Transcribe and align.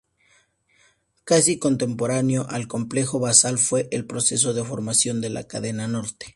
Casi 1.25 1.59
contemporáneo 1.59 2.47
al 2.49 2.67
Complejo 2.67 3.19
Basal 3.19 3.59
fue 3.59 3.87
el 3.91 4.07
proceso 4.07 4.51
de 4.55 4.63
formación 4.63 5.21
de 5.21 5.29
la 5.29 5.43
Cadena 5.45 5.87
Norte. 5.87 6.25